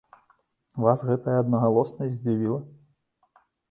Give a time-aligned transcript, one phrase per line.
[0.85, 2.61] Вас гэтая аднагалоснасць здзівіла?